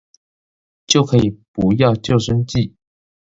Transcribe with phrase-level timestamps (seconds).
[0.87, 2.73] 就可以不要舊生計